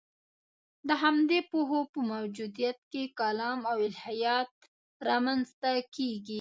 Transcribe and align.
د 0.87 0.89
همدې 1.03 1.39
پوهو 1.49 1.79
په 1.91 1.99
موجودیت 2.11 2.77
کې 2.91 3.03
کلام 3.19 3.59
او 3.71 3.77
الهیات 3.87 4.51
رامنځته 5.07 5.71
کېږي. 5.95 6.29